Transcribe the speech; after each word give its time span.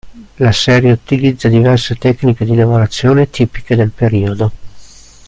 La 0.37 0.51
serie 0.51 0.93
utilizza 0.93 1.47
diverse 1.47 1.93
tecniche 1.95 2.43
di 2.43 2.55
lavorazione 2.55 3.29
tipiche 3.29 3.75
del 3.75 3.91
periodo. 3.91 4.51